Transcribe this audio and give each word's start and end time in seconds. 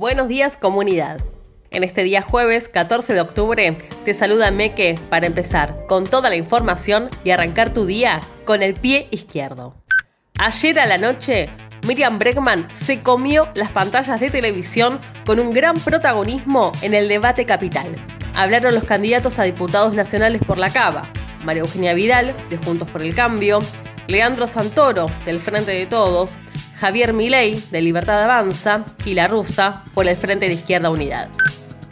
Buenos 0.00 0.28
días 0.28 0.56
comunidad. 0.56 1.20
En 1.70 1.84
este 1.84 2.02
día 2.02 2.22
jueves 2.22 2.70
14 2.70 3.12
de 3.12 3.20
octubre 3.20 3.76
te 4.02 4.14
saluda 4.14 4.50
Meke 4.50 4.98
para 5.10 5.26
empezar 5.26 5.84
con 5.88 6.06
toda 6.06 6.30
la 6.30 6.36
información 6.36 7.10
y 7.22 7.32
arrancar 7.32 7.74
tu 7.74 7.84
día 7.84 8.22
con 8.46 8.62
el 8.62 8.72
pie 8.72 9.08
izquierdo. 9.10 9.74
Ayer 10.38 10.80
a 10.80 10.86
la 10.86 10.96
noche, 10.96 11.50
Miriam 11.86 12.18
Bregman 12.18 12.66
se 12.74 13.00
comió 13.00 13.48
las 13.52 13.72
pantallas 13.72 14.20
de 14.20 14.30
televisión 14.30 14.98
con 15.26 15.38
un 15.38 15.50
gran 15.50 15.74
protagonismo 15.78 16.72
en 16.80 16.94
el 16.94 17.06
debate 17.06 17.44
capital. 17.44 17.94
Hablaron 18.34 18.72
los 18.72 18.84
candidatos 18.84 19.38
a 19.38 19.42
diputados 19.42 19.92
nacionales 19.92 20.40
por 20.46 20.56
la 20.56 20.70
Cava, 20.70 21.02
María 21.44 21.60
Eugenia 21.60 21.92
Vidal, 21.92 22.34
de 22.48 22.56
Juntos 22.56 22.90
por 22.90 23.02
el 23.02 23.14
Cambio, 23.14 23.58
Leandro 24.06 24.46
Santoro, 24.46 25.04
del 25.26 25.40
Frente 25.40 25.72
de 25.72 25.84
Todos, 25.84 26.38
Javier 26.80 27.12
Milei, 27.12 27.62
de 27.70 27.82
Libertad 27.82 28.22
Avanza, 28.22 28.86
y 29.04 29.12
La 29.12 29.28
Rusa, 29.28 29.84
por 29.92 30.08
el 30.08 30.16
Frente 30.16 30.48
de 30.48 30.54
Izquierda 30.54 30.88
Unidad. 30.88 31.28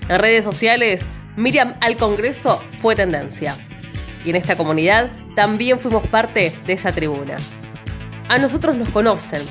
En 0.08 0.18
redes 0.18 0.44
sociales, 0.44 1.04
Miriam 1.36 1.74
al 1.82 1.96
Congreso 1.96 2.62
fue 2.78 2.96
tendencia. 2.96 3.54
Y 4.24 4.30
en 4.30 4.36
esta 4.36 4.56
comunidad 4.56 5.10
también 5.36 5.78
fuimos 5.78 6.06
parte 6.06 6.56
de 6.66 6.72
esa 6.72 6.92
tribuna. 6.92 7.36
A 8.30 8.38
nosotros 8.38 8.76
nos 8.76 8.88
conocen. 8.88 9.42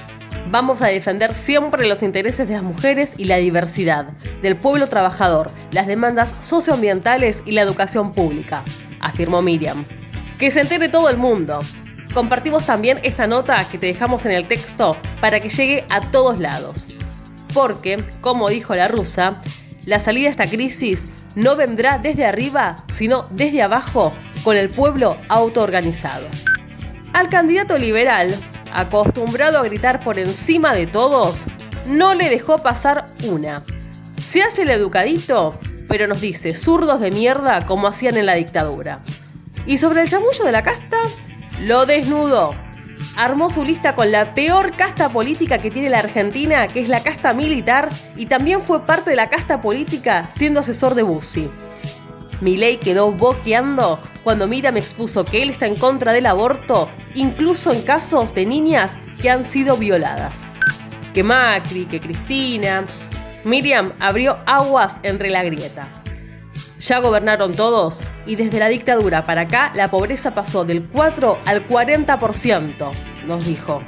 Vamos 0.50 0.82
a 0.82 0.88
defender 0.88 1.36
siempre 1.36 1.88
los 1.88 2.02
intereses 2.02 2.48
de 2.48 2.56
las 2.56 2.64
mujeres 2.64 3.12
y 3.18 3.26
la 3.26 3.38
diversidad, 3.38 4.08
del 4.42 4.56
pueblo 4.56 4.88
trabajador, 4.88 5.52
las 5.72 5.86
demandas 5.86 6.34
socioambientales 6.40 7.44
y 7.46 7.52
la 7.52 7.62
educación 7.62 8.14
pública, 8.14 8.64
afirmó 9.00 9.44
Miriam. 9.44 9.86
Que 10.40 10.50
se 10.50 10.62
entere 10.62 10.90
todo 10.90 11.10
el 11.10 11.18
mundo, 11.18 11.60
Compartimos 12.14 12.66
también 12.66 13.00
esta 13.04 13.28
nota 13.28 13.68
que 13.70 13.78
te 13.78 13.88
dejamos 13.88 14.26
en 14.26 14.32
el 14.32 14.48
texto 14.48 14.98
para 15.22 15.40
que 15.40 15.50
llegue 15.50 15.86
a 15.90 16.02
todos 16.02 16.40
lados. 16.40 16.88
Porque, 17.54 17.98
como 18.22 18.50
dijo 18.50 18.76
la 18.76 18.88
rusa, 18.88 19.42
la 19.86 20.00
salida 20.00 20.28
a 20.28 20.32
esta 20.32 20.48
crisis 20.48 21.08
no 21.36 21.56
vendrá 21.56 22.00
desde 22.00 22.26
arriba, 22.26 22.76
sino 22.92 23.26
desde 23.32 23.62
abajo, 23.62 24.12
con 24.44 24.58
el 24.58 24.70
pueblo 24.70 25.18
autoorganizado. 25.30 26.28
Al 27.14 27.30
candidato 27.30 27.78
liberal, 27.78 28.36
acostumbrado 28.74 29.60
a 29.60 29.64
gritar 29.64 30.00
por 30.00 30.20
encima 30.20 30.74
de 30.74 30.88
todos, 30.88 31.46
no 31.86 32.16
le 32.16 32.30
dejó 32.30 32.58
pasar 32.58 33.06
una. 33.24 33.64
Se 34.28 34.44
hace 34.44 34.64
el 34.64 34.70
educadito, 34.72 35.60
pero 35.88 36.08
nos 36.08 36.22
dice 36.22 36.56
zurdos 36.56 37.00
de 37.00 37.12
mierda 37.12 37.66
como 37.66 37.88
hacían 37.88 38.18
en 38.18 38.26
la 38.26 38.36
dictadura. 38.36 39.00
Y 39.66 39.78
sobre 39.78 40.02
el 40.02 40.10
chamullo 40.10 40.44
de 40.44 40.52
la 40.52 40.64
casta, 40.64 40.98
lo 41.62 41.86
desnudó. 41.86 42.54
Armó 43.16 43.50
su 43.50 43.64
lista 43.64 43.96
con 43.96 44.12
la 44.12 44.34
peor 44.34 44.76
casta 44.76 45.10
política 45.10 45.58
que 45.58 45.72
tiene 45.72 45.90
la 45.90 46.00
Argentina, 46.00 46.68
que 46.68 46.80
es 46.80 46.90
la 46.90 47.02
casta 47.02 47.34
militar, 47.34 47.90
y 48.16 48.28
también 48.28 48.62
fue 48.62 48.86
parte 48.86 49.10
de 49.10 49.16
la 49.16 49.28
casta 49.28 49.62
política 49.62 50.30
siendo 50.32 50.60
asesor 50.60 50.94
de 50.94 51.04
Bussi. 51.04 51.50
Milei 52.42 52.78
quedó 52.78 53.12
boqueando 53.12 54.00
cuando 54.24 54.48
Miriam 54.48 54.78
expuso 54.78 55.26
que 55.26 55.42
él 55.42 55.50
está 55.50 55.66
en 55.66 55.76
contra 55.76 56.14
del 56.14 56.28
aborto, 56.28 56.90
incluso 57.16 57.74
en 57.74 57.82
casos 57.82 58.36
de 58.36 58.46
niñas 58.46 58.92
que 59.20 59.32
han 59.32 59.44
sido 59.44 59.78
violadas. 59.78 60.46
Que 61.14 61.24
Macri, 61.24 61.86
que 61.86 62.00
Cristina. 62.00 62.86
Miriam 63.44 63.92
abrió 64.00 64.38
aguas 64.46 65.00
entre 65.02 65.32
la 65.32 65.44
grieta. 65.44 65.88
Ya 66.88 67.00
gobernaron 67.00 67.54
todos 67.54 68.00
y 68.26 68.38
desde 68.38 68.60
la 68.60 68.70
dictadura 68.70 69.22
para 69.26 69.42
acá 69.42 69.74
la 69.76 69.90
pobreza 69.90 70.34
pasó 70.34 70.64
del 70.64 70.88
4 70.88 71.38
al 71.44 71.68
40%, 71.68 72.92
nos 73.26 73.46
dijo. 73.46 73.84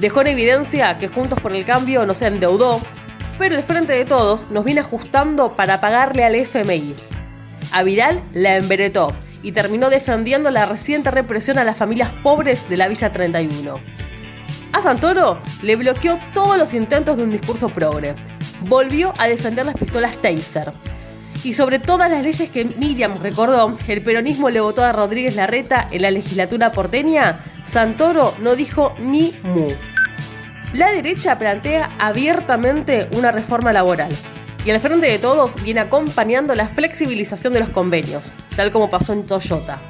Dejó 0.00 0.22
en 0.22 0.28
evidencia 0.28 0.96
que 0.96 1.08
Juntos 1.08 1.38
por 1.40 1.54
el 1.54 1.66
Cambio 1.66 2.06
nos 2.06 2.22
endeudó, 2.22 2.80
pero 3.38 3.54
el 3.54 3.62
Frente 3.62 3.92
de 3.92 4.06
Todos 4.06 4.50
nos 4.50 4.64
viene 4.64 4.80
ajustando 4.80 5.52
para 5.52 5.82
pagarle 5.82 6.24
al 6.24 6.34
FMI. 6.34 6.94
A 7.72 7.82
Vidal 7.82 8.22
la 8.32 8.56
enveretó 8.56 9.08
y 9.42 9.52
terminó 9.52 9.90
defendiendo 9.90 10.50
la 10.50 10.64
reciente 10.64 11.10
represión 11.10 11.58
a 11.58 11.64
las 11.64 11.76
familias 11.76 12.08
pobres 12.22 12.70
de 12.70 12.78
la 12.78 12.88
Villa 12.88 13.12
31. 13.12 13.74
A 14.72 14.80
Santoro 14.80 15.42
le 15.60 15.76
bloqueó 15.76 16.18
todos 16.32 16.56
los 16.56 16.72
intentos 16.72 17.18
de 17.18 17.24
un 17.24 17.28
discurso 17.28 17.68
progre. 17.68 18.14
Volvió 18.62 19.12
a 19.18 19.26
defender 19.26 19.66
las 19.66 19.78
pistolas 19.78 20.16
Taser 20.22 20.72
y 21.44 21.52
sobre 21.52 21.78
todas 21.78 22.10
las 22.10 22.24
leyes 22.24 22.48
que 22.48 22.64
Miriam 22.64 23.16
recordó, 23.22 23.76
el 23.86 24.00
peronismo 24.00 24.48
le 24.48 24.60
votó 24.60 24.82
a 24.82 24.92
Rodríguez 24.92 25.36
Larreta 25.36 25.86
en 25.90 26.02
la 26.02 26.10
legislatura 26.10 26.72
porteña, 26.72 27.38
Santoro 27.68 28.34
no 28.40 28.56
dijo 28.56 28.94
ni 28.98 29.34
mu. 29.42 29.68
La 30.72 30.90
derecha 30.90 31.38
plantea 31.38 31.90
abiertamente 31.98 33.08
una 33.12 33.30
reforma 33.30 33.72
laboral 33.72 34.10
y 34.64 34.70
el 34.70 34.80
Frente 34.80 35.06
de 35.06 35.18
Todos 35.18 35.62
viene 35.62 35.80
acompañando 35.80 36.54
la 36.54 36.68
flexibilización 36.68 37.52
de 37.52 37.60
los 37.60 37.68
convenios, 37.68 38.32
tal 38.56 38.72
como 38.72 38.88
pasó 38.88 39.12
en 39.12 39.26
Toyota. 39.26 39.80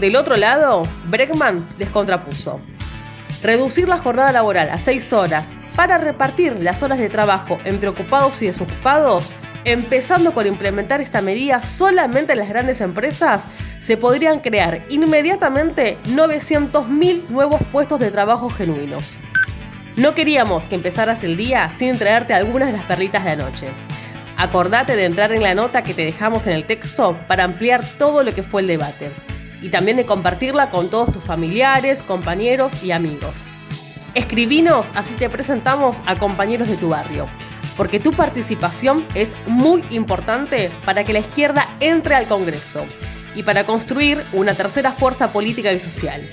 Del 0.00 0.16
otro 0.16 0.36
lado, 0.36 0.82
Bregman 1.06 1.66
les 1.78 1.90
contrapuso. 1.90 2.60
Reducir 3.40 3.88
la 3.88 3.98
jornada 3.98 4.32
laboral 4.32 4.68
a 4.70 4.78
seis 4.78 5.12
horas 5.12 5.52
para 5.76 5.98
repartir 5.98 6.56
las 6.60 6.82
horas 6.82 6.98
de 6.98 7.08
trabajo 7.08 7.56
entre 7.64 7.88
ocupados 7.88 8.42
y 8.42 8.46
desocupados 8.46 9.32
Empezando 9.64 10.32
con 10.34 10.48
implementar 10.48 11.00
esta 11.00 11.22
medida 11.22 11.62
solamente 11.62 12.32
en 12.32 12.38
las 12.40 12.48
grandes 12.48 12.80
empresas, 12.80 13.44
se 13.80 13.96
podrían 13.96 14.40
crear 14.40 14.80
inmediatamente 14.88 15.98
900.000 16.08 17.28
nuevos 17.28 17.60
puestos 17.70 18.00
de 18.00 18.10
trabajo 18.10 18.50
genuinos. 18.50 19.20
No 19.94 20.14
queríamos 20.14 20.64
que 20.64 20.74
empezaras 20.74 21.22
el 21.22 21.36
día 21.36 21.68
sin 21.68 21.96
traerte 21.96 22.34
algunas 22.34 22.68
de 22.68 22.78
las 22.78 22.84
perlitas 22.84 23.24
de 23.24 23.30
anoche. 23.30 23.68
Acordate 24.36 24.96
de 24.96 25.04
entrar 25.04 25.32
en 25.32 25.42
la 25.42 25.54
nota 25.54 25.84
que 25.84 25.94
te 25.94 26.04
dejamos 26.04 26.46
en 26.48 26.54
el 26.54 26.64
texto 26.64 27.16
para 27.28 27.44
ampliar 27.44 27.84
todo 27.98 28.24
lo 28.24 28.34
que 28.34 28.42
fue 28.42 28.62
el 28.62 28.66
debate 28.66 29.10
y 29.60 29.68
también 29.68 29.96
de 29.96 30.06
compartirla 30.06 30.70
con 30.70 30.90
todos 30.90 31.12
tus 31.12 31.22
familiares, 31.22 32.02
compañeros 32.02 32.82
y 32.82 32.90
amigos. 32.90 33.36
Escribinos, 34.14 34.90
así 34.96 35.14
te 35.14 35.30
presentamos 35.30 35.98
a 36.06 36.16
compañeros 36.16 36.68
de 36.68 36.76
tu 36.76 36.88
barrio 36.88 37.26
porque 37.76 38.00
tu 38.00 38.10
participación 38.10 39.04
es 39.14 39.32
muy 39.46 39.82
importante 39.90 40.70
para 40.84 41.04
que 41.04 41.12
la 41.12 41.20
izquierda 41.20 41.66
entre 41.80 42.14
al 42.14 42.26
Congreso 42.26 42.84
y 43.34 43.42
para 43.42 43.64
construir 43.64 44.22
una 44.32 44.54
tercera 44.54 44.92
fuerza 44.92 45.32
política 45.32 45.72
y 45.72 45.80
social. 45.80 46.26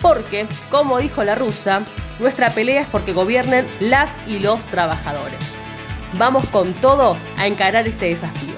Porque, 0.00 0.46
como 0.70 0.98
dijo 0.98 1.24
la 1.24 1.34
rusa, 1.34 1.82
nuestra 2.20 2.50
pelea 2.50 2.82
es 2.82 2.88
porque 2.88 3.12
gobiernen 3.12 3.66
las 3.80 4.10
y 4.28 4.38
los 4.38 4.64
trabajadores. 4.66 5.38
Vamos 6.14 6.46
con 6.46 6.72
todo 6.74 7.16
a 7.36 7.46
encarar 7.46 7.86
este 7.86 8.06
desafío. 8.06 8.54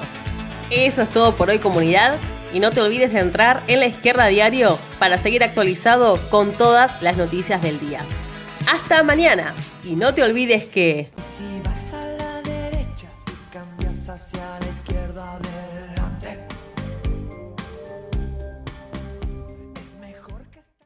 Eso 0.71 1.03
es 1.03 1.09
todo 1.09 1.35
por 1.35 1.51
hoy 1.51 1.59
comunidad 1.59 2.19
y 2.53 2.61
no 2.61 2.71
te 2.71 2.81
olvides 2.81 3.13
de 3.13 3.21
entrar 3.21 3.63
en 3.67 3.81
la 3.81 3.87
izquierda 3.87 4.27
diario 4.27 4.79
para 4.99 5.19
seguir 5.19 5.43
actualizado 5.43 6.21
con 6.31 6.53
todas 6.53 7.01
las 7.03 7.17
noticias 7.17 7.63
del 7.63 7.81
día. 7.81 8.01
Hasta 8.71 9.03
mañana 9.03 9.55
y 9.85 9.97
no 9.97 10.15
te 10.15 10.23
olvides 10.23 10.65
que... 10.65 11.11
a 14.41 14.59
la 14.59 14.69
izquierda 14.69 15.39
del 15.39 16.10